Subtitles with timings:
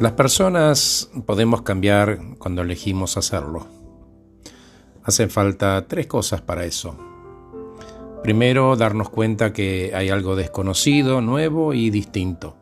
[0.00, 3.66] Las personas podemos cambiar cuando elegimos hacerlo.
[5.02, 6.96] Hacen falta tres cosas para eso.
[8.22, 12.56] Primero, darnos cuenta que hay algo desconocido, nuevo y distinto.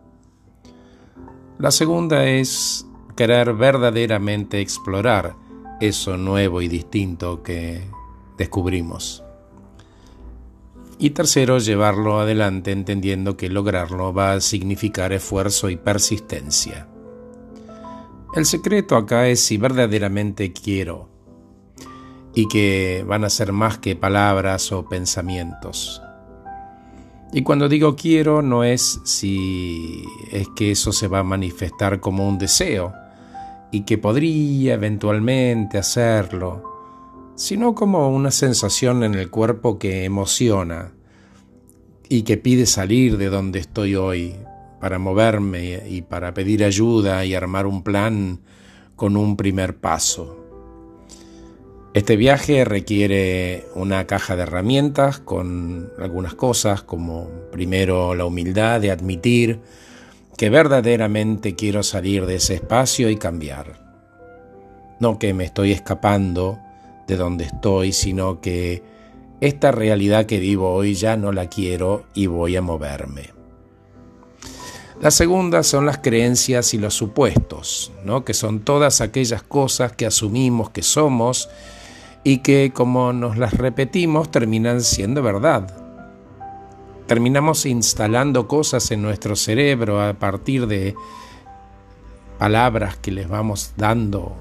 [1.58, 2.86] La segunda es
[3.16, 5.34] querer verdaderamente explorar
[5.80, 7.82] eso nuevo y distinto que
[8.36, 9.25] descubrimos.
[10.98, 16.88] Y tercero, llevarlo adelante entendiendo que lograrlo va a significar esfuerzo y persistencia.
[18.34, 21.08] El secreto acá es si verdaderamente quiero
[22.34, 26.02] y que van a ser más que palabras o pensamientos.
[27.32, 32.28] Y cuando digo quiero no es si es que eso se va a manifestar como
[32.28, 32.92] un deseo
[33.70, 36.62] y que podría eventualmente hacerlo,
[37.36, 40.95] sino como una sensación en el cuerpo que emociona
[42.08, 44.34] y que pide salir de donde estoy hoy
[44.80, 48.40] para moverme y para pedir ayuda y armar un plan
[48.94, 50.44] con un primer paso.
[51.94, 58.90] Este viaje requiere una caja de herramientas con algunas cosas como primero la humildad de
[58.90, 59.60] admitir
[60.36, 63.80] que verdaderamente quiero salir de ese espacio y cambiar.
[65.00, 66.58] No que me estoy escapando
[67.06, 68.82] de donde estoy, sino que
[69.40, 73.36] esta realidad que vivo hoy ya no la quiero y voy a moverme.
[75.00, 78.24] La segunda son las creencias y los supuestos, ¿no?
[78.24, 81.50] que son todas aquellas cosas que asumimos que somos
[82.24, 85.76] y que como nos las repetimos terminan siendo verdad.
[87.06, 90.94] Terminamos instalando cosas en nuestro cerebro a partir de
[92.38, 94.34] palabras que les vamos dando.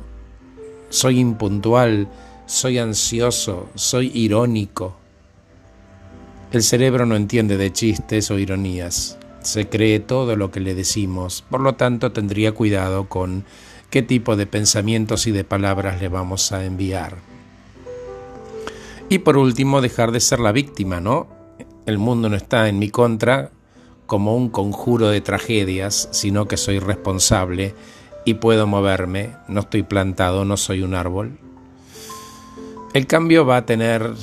[0.90, 2.08] Soy impuntual,
[2.46, 4.96] soy ansioso, soy irónico.
[6.52, 11.44] El cerebro no entiende de chistes o ironías se cree todo lo que le decimos,
[11.50, 13.46] por lo tanto tendría cuidado con
[13.90, 17.18] qué tipo de pensamientos y de palabras le vamos a enviar.
[19.08, 21.28] Y por último, dejar de ser la víctima, ¿no?
[21.86, 23.52] El mundo no está en mi contra
[24.08, 27.76] como un conjuro de tragedias, sino que soy responsable
[28.26, 31.38] y puedo moverme, no estoy plantado, no soy un árbol.
[32.96, 34.14] El cambio va a tener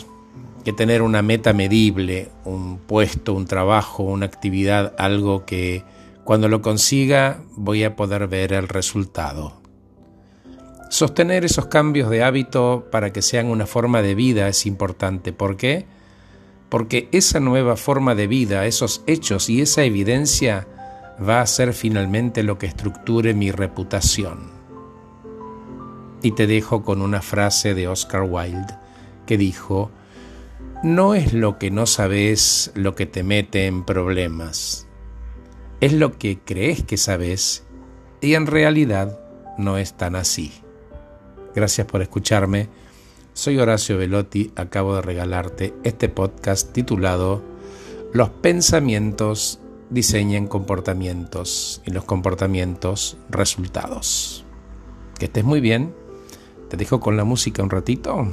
[0.64, 5.84] que tener una meta medible, un puesto, un trabajo, una actividad, algo que
[6.24, 9.60] cuando lo consiga voy a poder ver el resultado.
[10.88, 15.34] Sostener esos cambios de hábito para que sean una forma de vida es importante.
[15.34, 15.84] ¿Por qué?
[16.70, 20.66] Porque esa nueva forma de vida, esos hechos y esa evidencia
[21.22, 24.61] va a ser finalmente lo que estructure mi reputación.
[26.22, 28.78] Y te dejo con una frase de Oscar Wilde
[29.26, 29.90] que dijo,
[30.82, 34.86] no es lo que no sabes lo que te mete en problemas.
[35.80, 37.64] Es lo que crees que sabes
[38.20, 39.18] y en realidad
[39.58, 40.52] no es tan así.
[41.54, 42.68] Gracias por escucharme.
[43.32, 44.52] Soy Horacio Velotti.
[44.56, 47.42] Acabo de regalarte este podcast titulado
[48.12, 49.60] Los pensamientos
[49.90, 54.44] diseñan comportamientos y los comportamientos resultados.
[55.18, 56.01] Que estés muy bien.
[56.72, 58.26] Te dejo con la música un ratito.